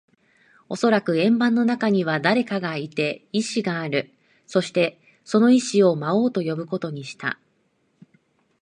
[0.67, 4.11] おそらく円盤の中には誰かがいて、意志がある。
[4.47, 7.37] そして、その意思を魔王と呼ぶことにした。